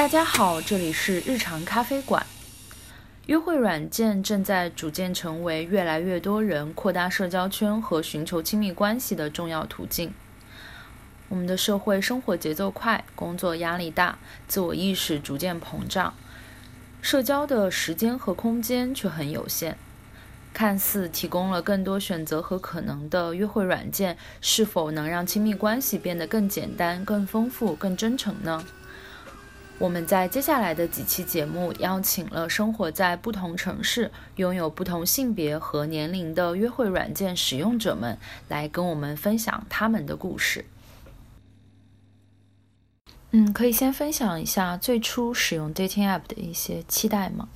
[0.00, 2.24] 大家好，这里是日常咖啡馆。
[3.26, 10.14] 约会软件正在逐渐成为越来越多人扩大社交圈和寻求亲密关系的重要途径。
[11.28, 16.14] 我们的社会生活节奏快，工作压力大，自我意识逐渐膨胀，
[17.02, 19.76] 社交的时间和空间却很有限。
[20.54, 28.64] 看似提供了更多选择和可能的约会软件，是否能让亲密关系变得更简单、更丰富、更真诚呢？
[29.80, 40.66] 我们在接下来的几期节目邀请了生活在不同城市、拥有不同性别和年龄的约会软件使用者们，来跟我们分享他们的故事。
[43.30, 47.48] 嗯，可以先分享一下最初使用 dating app 的一些期待吗？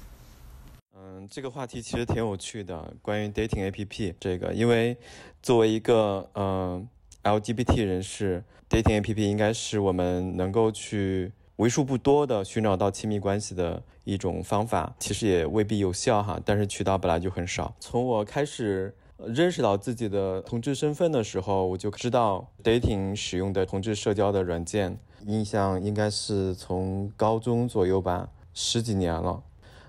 [0.97, 4.97] 嗯，这个话题其实挺有趣的，关于 dating app 这个，因为
[5.43, 6.89] 作为一个嗯
[7.23, 11.31] LGBT 人士，dating app 应该是我们能够去。
[11.57, 16.41] 为数不多的寻找到亲密关系的一种方法，其实也未必有效哈。
[16.45, 17.73] 但是渠道本来就很少。
[17.79, 29.41] 从我开始认识到自己的同志身份的时候，我就知道 dating 使用的同志社交的软件，印象应该是从高中左右吧，十几年了。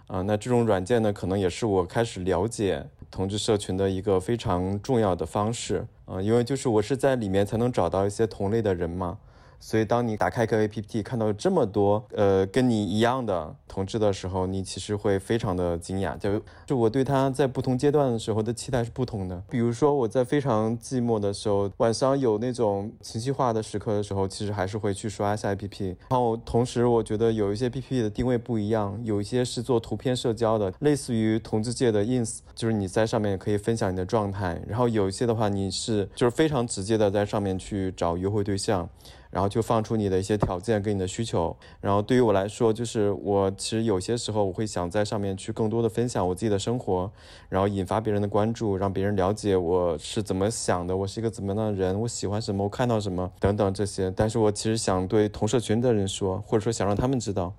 [0.06, 5.88] 啊，那这种软件呢，可能也是我开始了解同志社群的一个非常重要的方式。
[6.06, 9.18] 啊，因为就是我是在里面才能找到一些同类的人嘛。
[9.66, 16.16] 所以，当你打开一个 APP，看到这么多呃跟你一样的同志的时候，你其实会非常的惊讶。
[16.20, 19.42] 就就我对他在不同阶段的时候的期待是不同的。
[19.50, 25.96] 比如说，我在非常寂寞的时候，晚上有那种情绪化的时刻的时候，其实还是会去刷一下 APP。
[26.10, 34.62] 然后同时，我觉得有一些 APP 的定位不一样，有一些是做图片社交的，类似于同志界的 Ins，就是你在上面可以分享你的状态。
[34.68, 38.88] 然后有一些的话，你是就是非常直接的在上面去找约会对象。
[39.36, 47.12] 然后就放出你的一些条件跟你的需求，然后对于我来说，就是我其实有些时候我会想在上面去更多的分享我自己的生活，
[47.50, 54.10] 然后引发别人的关注，让别人了解我是怎么想的，我是一个怎么样的人，我喜欢什么，我看到什么等等这些。
[54.16, 57.54] 但是我其实想对同社群的人说，或者说想让他们知道，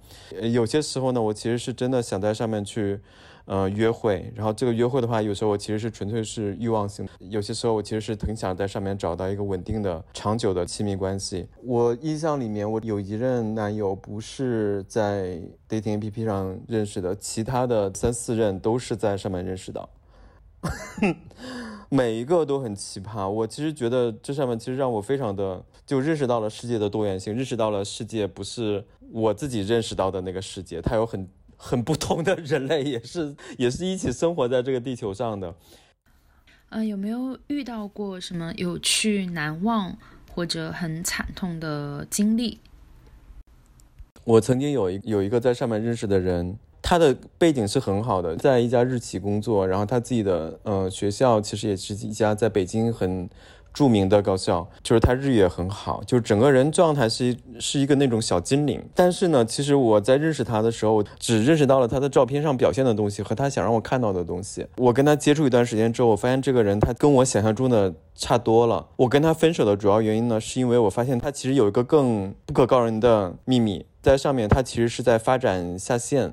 [0.51, 2.99] 有些时候呢，我其实是真的想在上面去。
[3.49, 11.47] 呃，约会，然后这个约会的话，有时候我其实是纯粹是欲望性，有些时候我其实是挺想在上面找到一个稳定的、长久的亲密关系。
[11.67, 19.89] 我印象里面，我有一任男友不是在 dating APP 上认识的，其他的三四任都是在上面认识的，
[21.91, 23.29] 每一个都很奇葩。
[23.29, 31.29] 我其实觉得这上面其实让我非常的就认识到了世界的多元性，认识到了世界不是我自己认识到的那个世界，它有很。
[31.59, 35.55] 很不同的人类也是也是一起生活在这个地球上的。
[36.69, 39.97] 嗯，有没有遇到过什么有趣、难忘
[40.37, 42.59] 或者很惨痛的经历？
[44.23, 53.29] 我曾经有一有一个在上面认识的人，他的背景是很好的，在一家日企工作，然后他自己的呃学校其实也是一家在北京很。
[53.77, 58.83] 著名的高校，就是他日语也很好，就是整个人状态是是一个那种小精灵。
[58.95, 64.67] 但是呢，其实我在认识他的时候，只认识到了他的照片上表现的东西和他想让我看到的东西。
[64.79, 68.87] 我跟他接触一段时间之后，我发现这个人他跟我想象中的差多了。
[68.97, 76.33] 我跟他分手的主要原因呢，是因为我发现他其实有一个更不可告人的秘密，在上面他其实是在发展下线。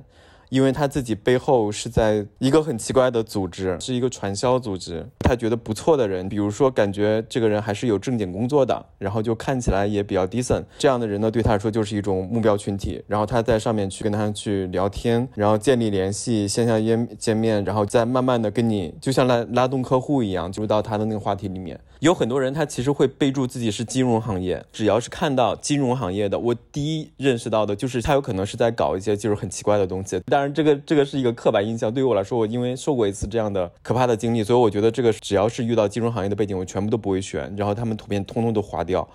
[0.53, 5.03] 因为他自己背后是在一个很奇怪的组织，是一个传销组织。
[5.18, 13.03] 他觉得不错的人，比如说感觉这个人还是有正经工作的，然后就看起来也比较 decent，这样的人呢，对他来说就是一种目标群体。
[13.08, 21.80] 然后他在上面去跟他去聊天，然后建立联系，线下见见面，然后再慢慢的跟你，就像拉拉动客户一样，进入到他的那个话题里面。
[22.00, 30.22] 有很多人他其实会备注自己是金融行业，只要是看到金融行业的，我第一认识到的就是他有可能是在搞一些就是很奇怪的东西。
[30.25, 39.07] 但这个这个是一个刻板印象，对于我来说，我因为受过一次这样的可怕的经历，所以我觉得这个只要是遇到金融行业的背景，我全部都不会选，然后他们图片通通都划掉。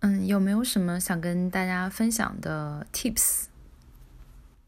[0.00, 3.44] 嗯，有没有什么想跟大家分享的 tips？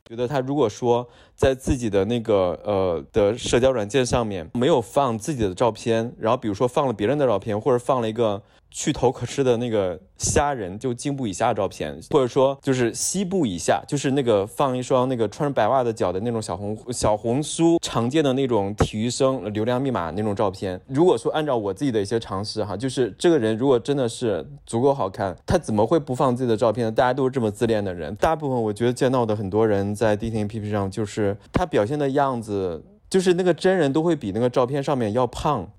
[0.07, 8.43] 觉得他如果说在自己的那个呃的社交软件上面没有放自己的照片，然后比如说放了别人的照片，或者放了一个。
[8.77, 20.81] 去头可吃的那个虾仁，就颈部以下的照片，或者说就是膝部以下，就是那个放一双那个穿着白袜的脚的那种小红小红书常见的那种体育生流量密码那种照片。
[20.89, 26.91] 如果说按照我自己的一些常识哈，就是这个人如果真的是足够好看，他怎么会不放自己的照片呢？
[26.91, 35.69] 大家都是这么自恋的人，大部分我觉得见到的很多人在 D3APP 上，就是他表现的样子，就是那个真人都会比那个照片上面要胖。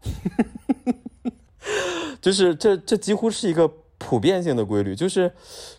[2.21, 5.31] 就是这这几乎是一个普遍性的规律，就是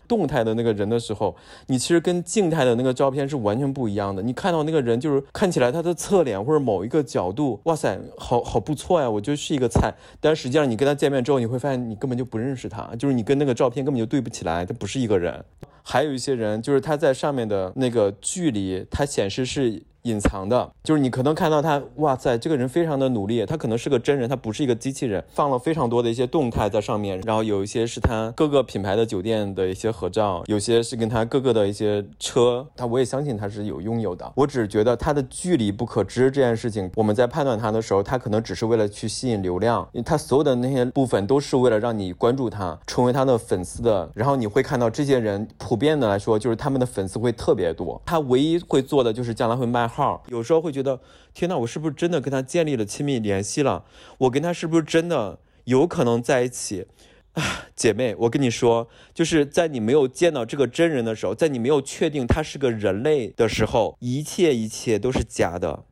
[0.07, 1.35] 动态的那个人的时候，
[1.67, 4.23] 你其实跟静态的那个照片是完全不一样的。
[4.23, 9.93] 你看到那个人，就是看起来他的侧脸或者某一个角度，哇塞，好好不错呀，我觉得是一个菜。
[10.21, 15.43] 但实际上你跟他见面之后，你会发现你根本就不认识他，就是你跟那个照片根本就对不起来，他不是一个人。
[15.89, 19.83] 还有一些人，就是他在上面的那个距离，它显示是。
[20.07, 50.71] 隐藏的，就是你可能看到他，哇塞，这个人非常的努力，他可能是个真人，他不是一个机器人，放了非常多的一些动态在上面，然后有一些是他各个品牌的酒店的一些合照，有些是跟他各个的一些车，他我也相信他是有拥有的，我只是觉得他的距离不可知这件事情，我们在判断他的时候，他可能只是为了去吸引流量，因为他所有的那些部分都是为了让你关注他，成为他的粉丝的，然后你会看到这些人普遍的来说，就是他们的粉丝会特别多，他唯一会做的就是将来会卖号，有时候会。
[50.77, 51.01] 觉得
[51.33, 53.83] 天呐，我是不是真的跟他建立了亲密联系了？
[54.19, 56.85] 我跟他是不是真的有可能在一起？
[57.33, 65.85] 啊，姐妹，我跟你说，就是在你没有见到这个真人的时候，在你没有确定他是个人类的时候，一切一切都是假的。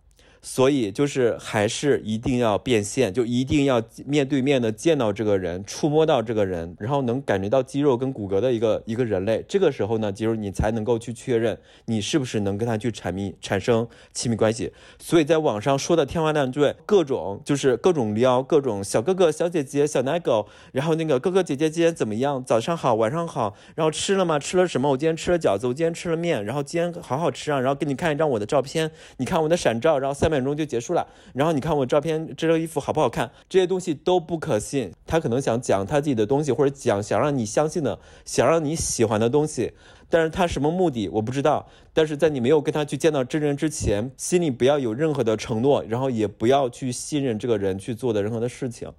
[0.48, 9.44] 所以就是还是一定要变现，就一定要面对面的见到这个人，触摸到这个人，然后能感觉到肌肉跟骨骼的一个一个人类。
[9.48, 14.72] 这个时候呢，就是你才能够去确认你是不是能跟他去产密产生亲密关系。
[15.00, 22.44] 所以在网上说的天花乱坠，各种就是各种撩，各种小哥哥、小姐姐、小奶狗，然后那个哥哥姐姐今天怎么样？
[22.46, 24.38] 早上好，晚上好，然后吃了吗？
[24.38, 24.92] 吃了什么？
[24.92, 31.08] 我今天吃了饺子，我今天吃了面，然后今天好好吃啊，然后给你看一张我的照片，你看我的闪照，然后下面秒钟就结束了。
[31.34, 33.32] 然后你看我照片，这身衣服好不好看？
[33.50, 34.92] 这些东西都不可信。
[35.06, 39.74] 他可能想讲他自己的东西，或者讲想让你相信的，想让你喜欢的东西。
[40.10, 41.68] 但是他什么目的我不知道。
[41.94, 48.92] 但是在你没有跟他去见到真人之前，心里不要有任何的承诺，然后也不要去信任这个人去做的任何的事情。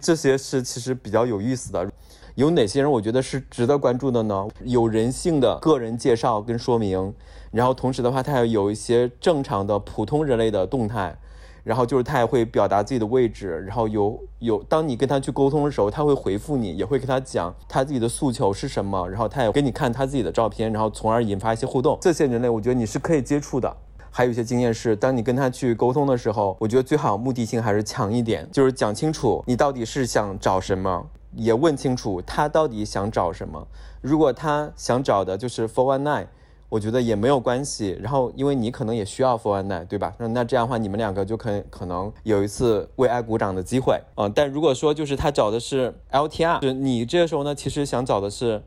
[0.00, 1.90] 这些是其实比较有意思的。
[2.34, 4.48] 有哪些人我觉得是值得关注的呢？
[4.64, 7.14] 有人性的个人介绍跟说明，
[7.52, 11.16] 然后同时的话，他要有一些正常的普通人类的动态。
[11.62, 21.96] 然后就是他也会表达自己的位置，然后有有，当你跟他去沟通的时候，他会回复你，也会跟他讲他自己的诉求是什么，然后他也给你看他自己的照片，然后从而引发一些互动。
[22.02, 23.74] 这些人类，我觉得你是可以接触的。
[24.10, 33.66] 还有一些经验是，当你跟他去沟通的时候，我觉得最好目的性还是强一点，就是讲清楚你到底是想找什么，也问清楚他到底想找什么。
[34.00, 36.26] 如果他想找的就是 for one night。
[36.70, 40.12] 我觉得也没有关系，然后因为你可能也需要 for one night，对吧？
[40.18, 44.28] 那那这样的话，你们两个就可可能有一次为爱鼓掌的机会啊。
[44.34, 48.60] 但如果说就是他找的是 LTR，就是你这个时候呢，其实想找的是。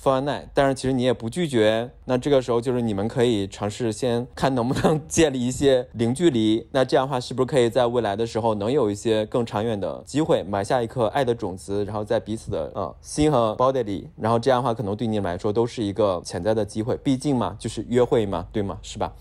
[0.00, 18.78] For one night，但是其实你也不拒绝，那这个时候就是你们可以尝试先看能不能 建立一些零距离，那这样的话是不是可以在未来的时候能有一些更长远的机会，埋下一颗爱的种子，然后在彼此的呃心和 body 里，然后这样的话可能对你来说都是一个潜在的机会，毕竟嘛就是约会嘛，对吗？
[18.82, 19.12] 是吧？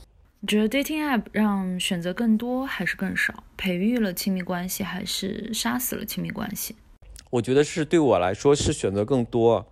[0.42, 3.34] 你觉得 dating app 让选择更多还是更少？
[3.58, 6.76] 培育了亲密关系还是杀死了亲密关系？
[7.32, 9.66] 我觉得是对我来说是选择更多。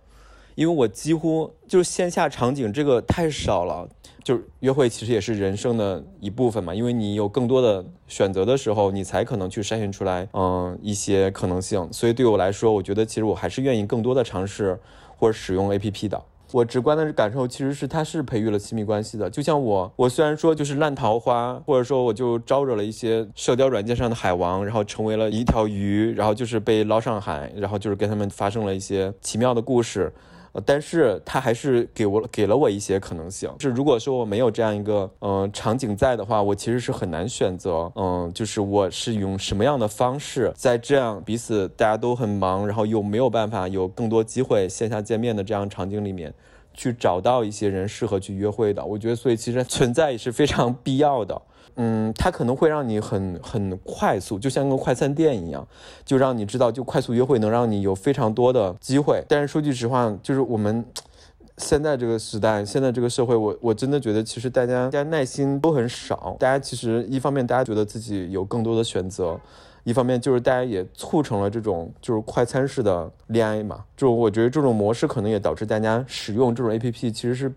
[0.54, 3.88] 因为我几乎就是线下场景这个太少了，
[4.22, 6.74] 就是约会其实也是人生的一部分嘛。
[6.74, 11.88] 因为你有更多的选择的时候，你才可能去筛选出来，嗯，一些可能性。
[11.92, 14.78] 所以对我来说，我觉得其实我还是愿意更多的尝试
[15.16, 16.22] 或者使用 APP 的。
[16.52, 19.28] 我直观的感受其实是它是培育了亲密关系的。
[19.28, 30.12] 就像我，我虽然说就是烂桃花，或者说我就招惹了一些社交软件上的海王，然后成为了一条鱼，然后就是被捞上海，然后就是跟他们发生了一些奇妙的故事。
[30.54, 33.50] 呃但是他还是给我给了我一些可能性。
[33.60, 46.32] 是如果说我没有这样一个嗯场景在的话，我其实是很难选择嗯，就是我是用什么样的方式，在这样彼此大家都很忙，然后又没有办法有更多机会线下见面的这样场景里面，
[46.72, 48.84] 去找到一些人适合去约会的。
[48.84, 51.42] 我觉得，所以其实存在也是非常必要的。
[51.76, 55.66] 嗯，它可能会让你很很快速，就像个快餐店一样，
[56.04, 59.24] 就让你知道，就快速约会能让你有非常多的机会。
[59.28, 60.84] 但是说句实话，就是我们
[61.58, 66.36] 现在这个时代，现在这个社会，我我真的觉得，其实大家大家耐心都很少。
[66.38, 69.40] 大家其实一方面大家觉得自己有更多的选择，
[69.82, 73.84] 一方面就是大家也促成了这种就是快餐式的恋爱嘛。
[73.96, 77.52] 就我觉得这种模式可能也导致大家使用这种 APP 其实是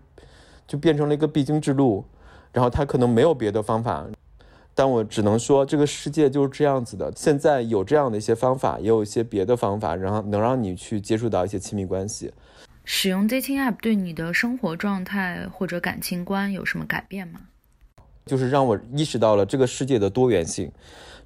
[0.66, 2.04] 就变成了一个必经之路。
[2.58, 4.04] 然后他可能没有别的方法，
[4.74, 7.12] 但我只能说这个世界就是这样子的。
[7.14, 12.32] 现在有这样的一些方法，也有一些别的方法，然后能让你去接触到一些亲密关系。
[12.82, 17.42] 使用 dating app 对你的生活状态或者感情观有什么改变吗？
[18.26, 20.72] 就是让我意识到了这个世界的多元性。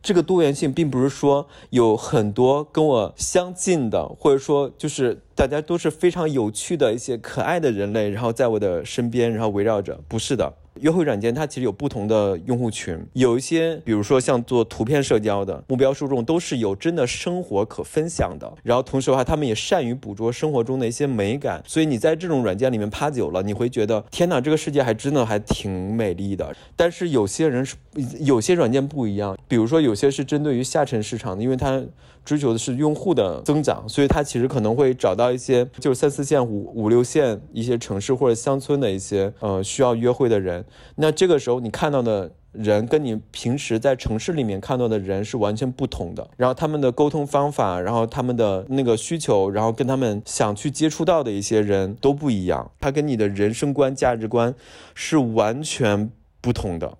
[0.02, 10.52] 这个多元性并不是说有很多跟我相近的，或者说就是大家都是非常有趣的一些可爱的人类，然后在我的身边，然后围绕着，不是的。
[10.82, 18.52] 约会软件它其实有不同的用户群，有一些，比如说像做图片社交的目标受众，都是有真的生活可分享的。
[18.64, 21.62] 然后同时的话，他们也善于捕捉生活中的一些美感。
[21.64, 26.52] 所以你在这种软件里面趴久了，你会觉得天哪，这个世界还真的还挺美丽的。
[26.74, 27.76] 但是有些人是，
[28.18, 31.80] 有些软件不一样，比如说有些是针对于下沉市场的，因为它。
[32.24, 40.64] 追求的是用户的增长，所以他其实可能会找到一些就是三四线、五五六线一些城市或者乡村的一些呃需要约会的人。
[40.96, 54.54] 那这个时候你看到的人跟你平时在城市里面看到的人是完全不同的，然后他们的沟通方法，然后他们的那个需求，然后跟他们想去接触到的一些人都不一样，他跟你的人生观、价值观
[54.94, 56.10] 是完全
[56.42, 56.98] 不同的。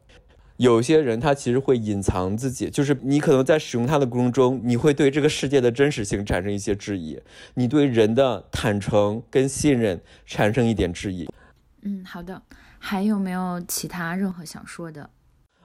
[0.62, 7.21] 有些人他其实会隐藏自己，就是你可能在使用它的过程中，你会对这个世界的真实性产生一些质疑，
[7.54, 11.28] 你对人的坦诚跟信任产生一点质疑。
[11.83, 12.40] 嗯，好的，
[12.78, 15.11] 还有没有其他任何想说的？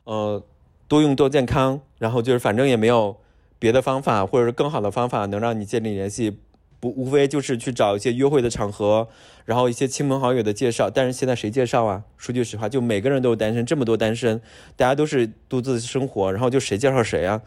[0.05, 0.43] 呃，
[0.87, 3.15] 多用多健康，然后就是反正也没有
[3.59, 6.39] 别的方法，或者是更好的方法能让你建立联系。
[6.79, 9.07] 不，无非就是去找一些约会的场合，
[9.45, 10.89] 然后一些亲朋好友的介绍。
[10.89, 12.03] 但是现在谁介绍啊？
[12.17, 14.41] 说句实话，就每个人都是单身，这么多单身，
[14.75, 17.41] 大家都是独自生活，然后就谁介绍谁啊？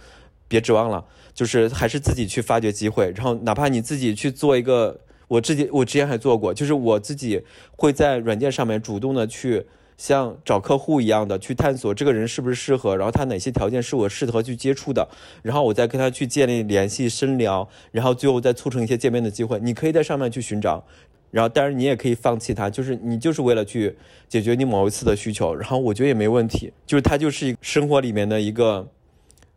[0.49, 3.13] 别指望了，就是还是自己去发掘机会。
[3.15, 7.45] 然后哪怕你自己去做一个，我自己我之前还做过，就是我自己
[7.77, 9.67] 会在软件上面主动的去。
[10.01, 15.07] 像找客户一样的去探索这个人是不是适合，然后他哪些条件是我适合去接触的，
[15.43, 19.61] 然后我再跟他去建立联系、深聊，然后最后再促成一些见面的机会。
[19.61, 20.83] 你可以在上面去寻找，
[21.31, 23.95] 然后当然你也可以放弃他，就是你就是为了去
[24.27, 28.89] 解决你某一次的需求，然后我觉得也没问题，就是他就是生活里面的一个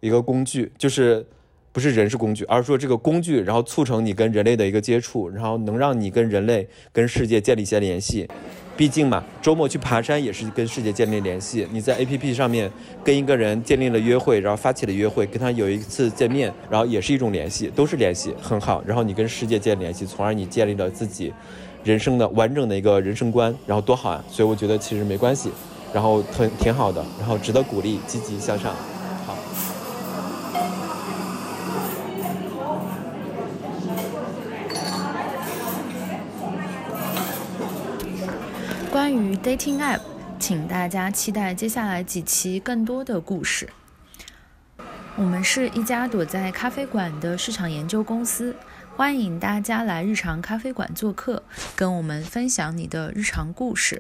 [0.02, 1.26] 一个工具，就是
[1.74, 8.30] 不是人是工具，而是说这个工具，然后促成你跟人类的一个接触，然后能让你跟人类、跟世界建立一些联系。
[8.78, 11.68] 毕竟嘛，周末去爬山也是跟世界建立联系。
[11.72, 12.72] 你在 APP 上面
[13.04, 18.84] 跟一个人建立了约会，然后发起了约会，跟他有一次见面，然后也是一种联系，都是联系，很好。
[18.86, 21.34] 然后你跟世界建立联系，从而你建立了自己
[21.84, 24.24] 人生的完整的一个人生观，然后多好啊！
[24.28, 25.52] 所以我觉得其实没关系，
[25.92, 28.76] 然后挺挺好的，然后值得鼓励，积极向上。
[38.94, 40.02] 关于 dating app，
[40.38, 43.68] 请大家期待接下来几期更多的故事。
[45.16, 48.56] 我们是一家躲在咖啡馆的市场研究公司，
[48.96, 51.42] 欢迎大家来日常咖啡馆做客，
[51.76, 54.00] 跟我们分享你的日常故事。